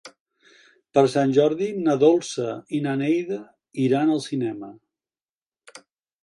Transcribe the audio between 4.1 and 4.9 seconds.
al cinema.